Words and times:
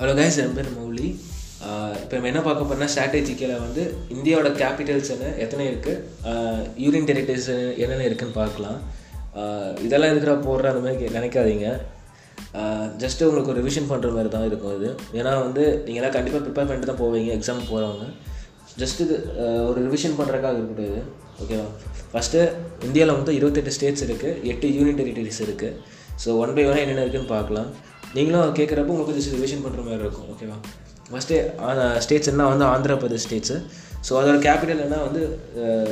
Hello 0.00 0.14
guys 0.16 0.38
என் 0.40 0.56
பேர் 0.56 0.66
மௌலி. 0.78 1.06
இப்போ 2.00 2.14
நம்ம 2.14 2.28
என்ன 2.30 2.40
பார்க்க 2.46 2.66
போனால் 2.70 2.90
ஸ்ட்ராட்டஜிக்கில் 2.92 3.52
வந்து 3.62 3.82
இந்தியாவோட 4.14 4.48
கேபிட்டல்ஸ் 4.58 5.10
என்ன 5.14 5.30
எத்தனை 5.44 5.64
இருக்குது 5.70 6.42
யூனியன் 6.82 7.06
டெரிட்டரிஸ் 7.10 7.48
என்னென்ன 7.82 8.04
இருக்குன்னு 8.08 8.34
பார்க்கலாம். 8.40 8.76
இதெல்லாம் 9.86 10.12
இருக்கிற 10.14 10.32
போடுற 10.48 10.72
அந்த 10.72 10.82
மாதிரி 10.86 11.08
நினைக்காதீங்க. 11.16 11.68
ஜஸ்ட்டு 13.04 13.28
உங்களுக்கு 13.28 13.52
ஒரு 13.54 13.62
ரிவிஷன் 13.62 13.88
பண்ணுற 13.92 14.10
மாதிரி 14.16 14.32
தான் 14.36 14.46
இருக்கும் 14.50 14.76
இது. 14.78 14.90
ஏன்னா 15.20 15.32
வந்து 15.46 15.64
நீங்கள் 15.86 16.00
எல்லாம் 16.02 16.16
கண்டிப்பாக 16.18 16.42
ப்ரிப்பேர் 16.46 16.68
பண்ணிட்டு 16.68 16.90
தான் 16.92 17.02
போவீங்க 17.02 17.32
எக்ஸாம் 17.38 17.64
போகிறவங்க 17.72 18.06
ஜஸ்ட் 18.82 19.02
இது 19.06 19.18
ஒரு 19.70 19.78
ரிவிஷன் 19.88 20.18
பண்ணுறக்காக 20.20 20.54
இருக்கக்கூடாது 20.58 21.02
ஓகேவா 21.42 21.66
ஃபஸ்ட்டு 22.12 22.46
இந்தியாவில் 22.88 23.18
வந்து 23.20 23.38
இருபத்தெட்டு 23.40 23.76
ஸ்டேட்ஸ் 23.78 24.06
இருக்குது 24.08 24.38
எட்டு 24.52 24.74
யூனியன் 24.78 25.00
டெரிட்டரிஸ் 25.02 25.42
இருக்குது 25.48 25.74
ஸோ 26.22 26.28
ஒன் 26.42 26.54
பை 26.56 26.62
ஒன்னாக 26.68 26.84
என்னென்ன 26.84 27.02
இருக்குன்னு 27.04 27.34
பார்க்கலாம். 27.36 27.70
நீங்களும் 28.16 28.54
கேட்குறப்ப 28.58 28.92
உங்களுக்கு 28.94 29.16
ஜஸ்ட் 29.18 29.64
பண்ணுற 29.66 29.82
மாதிரி 29.88 30.04
இருக்கும் 30.06 30.28
ஓகேவா 30.34 30.58
ஃபஸ்ட்டு 31.10 31.36
ஸ்டேட்ஸ் 32.04 32.30
என்ன 32.30 32.46
வந்து 32.52 32.64
ஆந்திரப்பிரதேஷ் 32.74 33.26
ஸ்டேட்ஸு 33.26 33.56
ஸோ 34.06 34.12
அதோட 34.18 34.36
கேபிட்டல் 34.46 34.80
என்ன 34.84 34.96
வந்து 35.04 35.20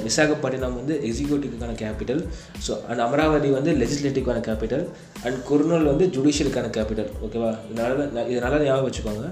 விசாகப்பட்டினம் 0.06 0.76
வந்து 0.80 0.94
எக்ஸிக்யூட்டிவ்க்கான 1.08 1.72
கேபிட்டல் 1.82 2.20
ஸோ 2.66 2.72
அண்ட் 2.90 3.02
அமராவதி 3.06 3.48
வந்து 3.56 3.70
லெஜிஸ்லேட்டிவ்க்கான 3.80 4.42
கேபிட்டல் 4.48 4.84
அண்ட் 5.26 5.38
குர்னூல் 5.48 5.88
வந்து 5.92 6.06
ஜுடிஷியலுக்கான 6.16 6.68
கேபிட்டல் 6.76 7.10
ஓகேவா 7.26 7.50
இதனால 7.70 8.26
இதனால் 8.32 8.64
ஞாபகம் 8.66 8.86
வச்சுக்கோங்க. 8.88 9.26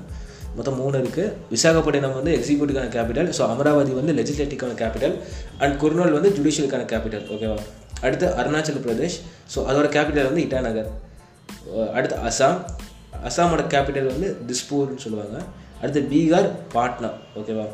மொத்தம் 0.57 0.79
மூணு 0.81 0.97
இருக்குது 1.03 1.29
விசாகப்பட்டினம் 1.53 2.17
வந்து 2.19 2.33
எக்ஸிக்யூட்டிவ்க்கான 2.39 2.91
கேபிட்டல் 2.97 3.31
ஸோ 3.39 3.45
அமராவதி 3.53 3.95
வந்து 4.01 4.17
லெஜிஸ்லேட்டிவ்க்கான 4.19 4.75
கேபிட்டல் 4.83 5.15
அண்ட் 5.63 5.77
குர்னூல் 5.83 6.17
வந்து 6.19 6.33
ஜுடிஷியலுக்கான 6.39 6.87
கேபிட்டல் 6.95 7.25
ஓகேவா 7.37 7.59
அடுத்து 8.07 8.27
அருணாச்சல் 8.41 8.85
பிரதேஷ். 8.87 9.19
ஸோ 9.55 9.59
அதோட 9.71 9.89
கேபிட்டல் 9.97 10.29
வந்து 10.31 10.45
இட்டாநகர். 10.47 10.91
அடுத்து 11.93 12.17
அசாம். 12.17 12.65
அசாமோட 13.25 13.63
கேபிட்டல் 13.69 14.07
வந்து 14.07 14.37
திஸ்பூர்னு 14.47 14.97
சொல்லுவாங்க. 14.97 15.43
அடுத்து 15.81 16.01
பீகார் 16.01 16.51
பாட்னா. 16.75 17.11
ஓகேவா 17.37 17.67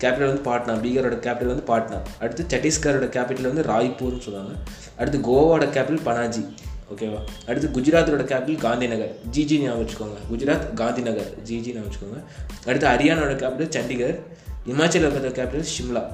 கேபிட்டல் 0.00 0.42
வந்து 0.42 0.50
பாட்னா. 0.50 0.76
பீகாரோட 0.76 1.16
கேபிட்டல் 1.16 1.46
வந்து 1.46 1.76
பாட்னா. 1.76 2.00
அடுத்து 2.20 2.56
சத்தீஸ்கரோட 2.56 3.08
கேபிட்டல் 3.08 3.52
வந்து 3.52 3.62
ராய்ப்பூர்னு 3.62 4.20
சொல்லுவாங்க. 4.20 4.58
அடுத்து 4.98 5.18
கோவாவோட 5.18 5.62
கேபிட்டல் 5.62 6.00
பனாஜி. 6.04 6.54
ஓகேவா 6.94 7.48
அடுத்து 7.48 7.80
குஜராத்தோட 7.80 8.24
கேபிட்டல் 8.24 8.58
காந்திநகர். 8.58 9.14
ஜிஜி 9.32 9.58
ஞாபகம் 9.58 9.86
வச்சுக்கோங்க. 9.86 10.34
குஜராத் 10.34 10.74
காந்திநகர். 10.74 11.32
ஜிஜி 11.44 11.72
ஞாபகம் 11.72 11.90
வச்சுக்கோங்க. 11.90 12.24
அடுத்து 12.68 12.86
ஹரியானாவோட 12.86 13.34
கேபிட்டல் 13.42 13.80
சண்டிகர். 13.80 14.20
இமாச்சல் 14.66 15.06
பிரதேச 15.06 15.32
கேபிட்டல் 15.38 15.64
ஷிம்லா 15.78 16.04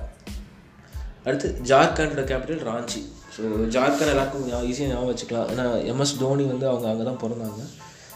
அடுத்து 1.26 1.48
ஜார்க்கண்டோட 1.70 2.22
கேபிட்டல் 2.30 2.62
ராஞ்சி. 2.70 3.00
ஸோ 3.34 3.42
ஜார்க்கண்ட் 3.74 4.12
எல்லாருக்கும் 4.14 4.46
ஈஸியாக 4.70 4.90
ஞாபகம் 4.92 5.10
வச்சுக்கலாம். 5.12 5.48
ஏன்னா 5.52 5.64
எம்எஸ் 5.92 6.14
தோனி 6.22 6.44
வந்து 6.52 6.66
அவங்க 6.70 6.86
அங்கே 6.92 7.04
தான் 7.10 7.20
பிறந்தாங்க. 7.24 7.62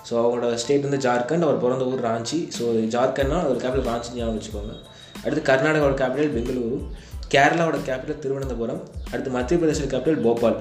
ஸோ 0.09 0.13
அவங்களோட 0.23 0.57
ஸ்டேட் 0.63 0.87
வந்து 0.89 1.01
ஜார்க்கண்ட் 1.07 1.47
அவர் 1.47 1.63
பிறந்த 1.65 1.85
ஊர் 1.93 2.03
ராஞ்சி. 2.09 2.39
ஸோ 2.57 2.65
ஜார்க்கண்ட்னா 2.95 3.39
ஒரு 3.51 3.59
கேபிட்டல் 3.63 3.89
ராஞ்சி 3.91 4.11
ஞாபகம் 4.19 4.39
வச்சுக்கோங்க. 4.39 4.75
அடுத்து 5.25 5.43
கர்நாடகாவோட 5.51 5.97
கேபிட்டல் 6.03 6.35
பெங்களூரு. 6.37 6.79
கேரளாவோட 7.35 7.79
கேபிட்டல் 7.89 8.21
திருவனந்தபுரம். 8.25 8.83
அடுத்து 9.13 9.31
மத்திய 9.37 9.59
பிரதேசோட 9.61 9.89
கேபிட்டல் 9.95 10.25
போபால் 10.27 10.59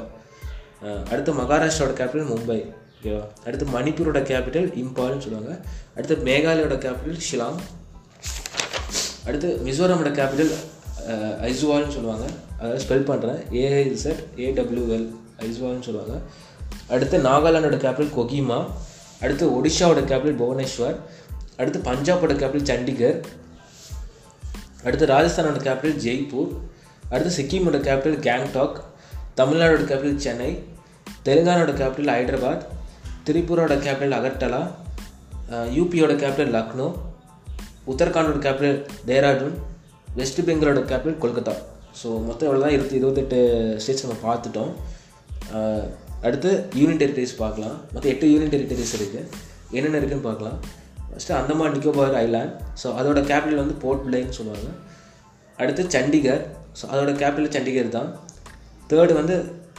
அடுத்து 1.12 1.32
மகாராஷ்டிராவோட 1.42 1.94
கேபிட்டல் 2.00 2.32
மும்பை. 2.34 2.60
ஓகேவா 2.96 3.24
அடுத்து 3.48 3.66
மணிப்பூரோட 3.76 4.20
கேபிட்டல் 4.32 4.70
இம்பால்னு 4.84 5.24
சொல்லுவாங்க. 5.26 5.54
அடுத்து 5.96 6.16
மேகாலயோட 6.30 6.78
கேபிட்டல் 6.86 7.26
ஷிலாங் 7.28 7.60
அடுத்து 9.28 9.50
மிசோரமோட 9.68 10.10
கேபிட்டல் 10.20 10.54
ஐஸ்வால்னு 11.42 11.90
சொல்லுவாங்க. 11.90 12.26
அதாவது 12.60 12.86
ஸ்பெல் 12.86 13.10
பண்ணுறேன் 13.10 13.56
ஏஐசட் 13.56 14.24
ஏடபிள்யூஎல் 14.36 15.16
ஐஸ்வால்னு 15.40 15.82
சொல்லுவாங்க. 15.82 16.20
அடுத்து 16.90 17.18
நாகாலாண்டோட 17.18 17.78
கேபிட்டல் 17.78 18.16
கொகிமா 18.18 18.66
அடுத்து 19.22 19.50
ஒடிஷாவோட 19.50 20.04
கேபிட்டல் 20.04 20.38
புவனேஸ்வர். 20.38 20.96
அடுத்து 21.58 21.80
பஞ்சாபோட 21.80 22.32
கேபிட்டல் 22.32 22.70
சண்டிகர். 22.72 23.24
அடுத்து 24.84 25.06
ராஜஸ்தானோட 25.06 25.60
கேபிட்டல் 25.68 26.00
ஜெய்ப்பூர். 26.06 26.48
அடுத்து 27.10 27.44
சிக்கிமோட 27.44 27.78
கேபிட்டல் 27.78 28.20
கேங்டாக். 28.20 28.76
தமிழ்நாடோட 29.38 29.84
கேபிட்டல் 29.84 30.16
சென்னை. 30.16 30.64
தெலுங்கானாவோட 31.26 31.74
கேபிட்டல் 31.74 32.16
ஹைதராபாத். 32.16 32.66
திரிபுராவோட 33.26 33.76
கேபிட்டல் 33.78 34.18
அகர்டலா. 34.18 34.72
யூபியோட 35.52 36.14
கேபிட்டல் 36.16 36.56
லக்னோ. 36.58 36.94
உத்தரகாண்டோட 37.88 38.40
கேபிட்டல் 38.46 38.86
டேராடூன். 39.08 39.56
வெஸ்ட் 40.20 40.40
பெங்காலோட 40.48 40.82
கேபிட்டல் 40.92 41.22
கொல்கத்தா 41.24 41.54
ஸோ 42.00 42.08
மொத்தம் 42.28 42.48
இவ்வளோ 42.48 42.62
தான் 42.64 42.74
இருபத்தி 42.76 42.98
இருபத்தெட்டு 43.00 43.38
ஸ்டேட்ஸ் 43.82 44.04
நம்ம 44.06 44.18
பார்த்துட்டோம். 44.28 44.72
அடுத்து 46.26 46.50
யூனியன் 46.80 47.02
டெரிட்டரிஸ் 47.02 47.36
பார்க்கலாம். 47.44 47.76
மொத்தம் 47.94 48.12
எட்டு 48.14 48.32
யூனியன் 48.34 48.54
டெரிட்டரிஸ் 48.54 48.94
இருக்குது 48.98 49.24
என்னென்ன 49.76 50.00
இருக்குதுன்னு 50.00 50.28
பார்க்கலாம். 50.30 50.58
First 51.10 51.36
Andaman 51.40 51.74
Nicobar 51.76 52.16
island 52.24 52.54
so 52.82 52.88
அதோட 53.00 53.20
கேபிட்டல் 53.32 53.62
வந்து 53.64 53.76
போர்ட் 53.84 54.04
பிளேன்னு 54.06 54.38
சொல்லுவாங்க. 54.40 54.70
அடுத்து 55.62 55.84
சண்டிகர். 55.96 56.42
ஸோ 56.80 56.84
அதோட 56.94 57.12
கேபிட்டல் 57.22 57.54
சண்டிகர் 57.58 57.96
தான். 57.98 58.10
தேர்டு 58.90 59.14
வந்து 59.20 59.36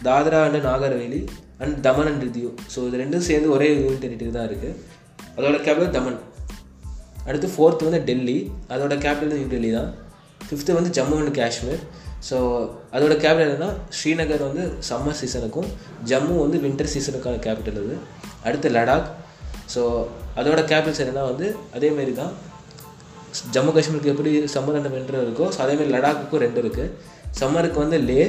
Dadra 0.07 0.41
and 0.47 0.61
Nagar Haveli 0.69 1.21
and 1.63 1.77
Daman 1.87 2.09
and 2.13 2.25
Diu 2.37 2.49
so 2.73 2.79
இது 2.89 3.03
ரெண்டும் 3.03 3.27
சேர்ந்து 3.29 3.51
ஒரே 3.57 3.69
யூனியன் 3.75 4.03
டெரிட்டரி 4.05 4.33
தான் 4.39 4.49
இருக்குது 4.51 4.75
அதோட 5.37 5.57
கேபிட்டல் 5.67 5.95
தமன். 5.99 6.19
அடுத்து 7.29 7.49
ஃபோர்த்து 7.55 7.89
வந்து 7.89 8.03
டெல்லி. 8.11 8.39
அதோட 8.75 8.95
கேபிட்டல் 9.05 9.39
நியூ 9.41 9.51
டெல்லி 9.55 9.71
தான். 9.79 9.91
ஃபிஃப்த்து 10.41 10.77
வந்து 10.79 10.91
ஜம்மு 10.99 11.17
அண்ட் 11.21 11.35
காஷ்மீர். 11.39 11.83
ஸோ 12.29 12.37
அதோட 12.97 13.15
கேபிட்டல் 13.25 13.47
என்னென்னா 13.47 13.71
ஸ்ரீநகர் 13.99 14.43
வந்து 14.49 14.65
சம்மர் 14.89 15.19
சீசனுக்கும் 15.21 15.69
ஜம்மு 16.11 16.35
வந்து 16.45 16.59
வின்டர் 16.65 16.93
சீசனுக்கான 16.95 17.41
கேபிட்டல் 17.47 17.81
அது. 17.83 17.97
அடுத்து 18.47 18.69
லடாக். 18.77 19.09
ஸோ 19.75 19.83
அதோட 20.41 20.61
கேபிட்டல்ஸ் 20.71 21.03
என்னன்னா 21.05 21.25
வந்து 21.31 21.47
அதேமாரி 21.77 22.13
தான் 22.23 22.33
ஜம்மு 23.55 23.73
காஷ்மீருக்கு 23.77 24.13
எப்படி 24.13 24.31
சம்மர் 24.55 24.77
அண்ட் 24.79 24.93
வின்டர் 24.97 25.25
இருக்கோ 25.25 25.47
ஸோ 25.55 25.59
அதேமாதிரி 25.65 25.93
லடாக்குக்கும் 25.97 26.43
ரெண்டு 26.47 26.61
இருக்குது 26.63 26.93
சம்மருக்கு 27.41 27.79
வந்து 27.85 27.99
லே 28.09 28.21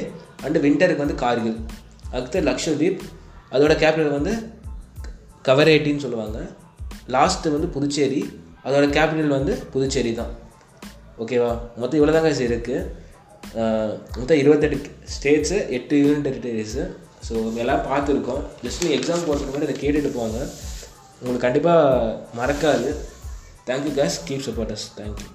அண்டு 0.46 0.58
வின்டருக்கு 0.64 1.04
வந்து 1.04 1.20
கார்கில் 1.22 1.58
அடுத்து 2.16 2.40
லக்ஷதீப் 2.48 3.00
அதோட 3.54 3.72
கேபிட்டல் 3.82 4.16
வந்து 4.18 4.32
கவரேட்டின்னு 5.48 6.04
சொல்லுவாங்க. 6.04 6.38
லாஸ்ட்டு 7.14 7.52
வந்து 7.54 7.68
புதுச்சேரி. 7.74 8.20
அதோட 8.66 8.86
கேபிட்டல் 8.96 9.34
வந்து 9.36 9.52
புதுச்சேரி 9.72 10.12
தான். 10.14 10.32
ஓகேவா 11.22 11.52
மொத்தம் 11.80 11.98
இவ்வளோ 12.00 12.14
தாங்க 12.16 12.32
இருக்குது 12.48 13.06
மொத்தம் 14.18 14.40
இருபத்தெட்டு 14.42 14.90
ஸ்டேட்ஸு 15.14 15.58
எட்டு 15.76 16.00
யூனியன் 16.02 16.26
டெரிட்டரிஸு 16.26 16.84
ஸோ 17.28 17.34
எல்லாம் 17.62 17.84
பார்த்துருக்கோம். 17.90 18.42
ஜஸ்ட் 18.64 18.84
நீ 18.86 18.90
எக்ஸாம் 18.96 19.24
போகிறதுக்கு 19.26 19.52
முன்னாடி 19.54 19.68
இதை 19.68 19.78
கேட்டுட்டு 19.84 20.10
போங்க. 20.18 20.38
உங்களுக்கு 21.20 21.46
கண்டிப்பாக 21.46 22.14
மறக்காது. 22.40 22.90
Thank you 23.70 23.94
guys 24.00 24.18
keep 24.28 24.46
supporters 24.48 24.86
thank you 25.00 25.28